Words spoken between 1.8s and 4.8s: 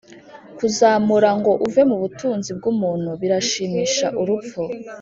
mu butunzi bwumuntu birashimisha urupfu